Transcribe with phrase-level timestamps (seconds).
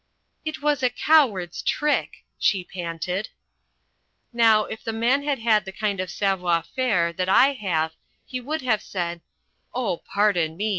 [0.43, 3.29] "It was a coward's trick," she panted.
[4.33, 7.91] Now if The Man had had the kind of savoir faire that I have,
[8.25, 9.21] he would have said:
[9.75, 10.69] "Oh, pardon me!